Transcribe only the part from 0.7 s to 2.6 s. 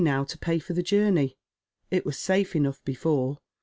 the journey. It was safe